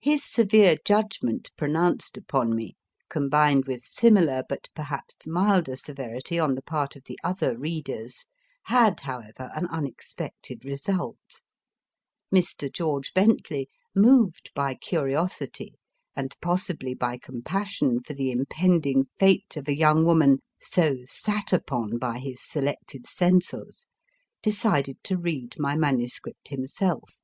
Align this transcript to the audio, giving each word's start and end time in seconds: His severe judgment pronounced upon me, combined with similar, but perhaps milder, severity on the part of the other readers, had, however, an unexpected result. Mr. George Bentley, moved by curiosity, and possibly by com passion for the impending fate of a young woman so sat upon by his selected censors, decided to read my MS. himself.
His 0.00 0.22
severe 0.22 0.76
judgment 0.84 1.50
pronounced 1.56 2.18
upon 2.18 2.54
me, 2.54 2.76
combined 3.08 3.64
with 3.64 3.84
similar, 3.86 4.42
but 4.46 4.68
perhaps 4.74 5.26
milder, 5.26 5.76
severity 5.76 6.38
on 6.38 6.56
the 6.56 6.62
part 6.62 6.94
of 6.94 7.04
the 7.04 7.18
other 7.24 7.56
readers, 7.56 8.26
had, 8.64 9.00
however, 9.00 9.50
an 9.54 9.66
unexpected 9.68 10.66
result. 10.66 11.40
Mr. 12.30 12.70
George 12.70 13.14
Bentley, 13.14 13.70
moved 13.94 14.50
by 14.54 14.74
curiosity, 14.74 15.76
and 16.14 16.36
possibly 16.42 16.92
by 16.92 17.16
com 17.16 17.40
passion 17.40 18.02
for 18.02 18.12
the 18.12 18.30
impending 18.30 19.06
fate 19.18 19.56
of 19.56 19.68
a 19.68 19.74
young 19.74 20.04
woman 20.04 20.40
so 20.60 20.98
sat 21.06 21.54
upon 21.54 21.96
by 21.96 22.18
his 22.18 22.42
selected 22.42 23.06
censors, 23.06 23.86
decided 24.42 25.02
to 25.04 25.16
read 25.16 25.54
my 25.58 25.74
MS. 25.74 26.20
himself. 26.46 27.20